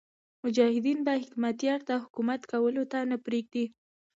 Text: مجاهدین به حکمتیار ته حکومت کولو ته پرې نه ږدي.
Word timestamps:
مجاهدین 0.43 0.99
به 1.05 1.13
حکمتیار 1.23 1.79
ته 1.87 1.95
حکومت 2.03 2.41
کولو 2.51 2.83
ته 2.91 2.99
پرې 3.25 3.39
نه 3.41 3.45
ږدي. 3.49 3.65